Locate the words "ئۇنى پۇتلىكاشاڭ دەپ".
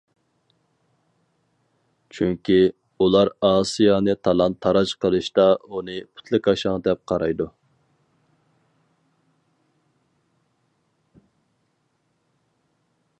5.59-7.05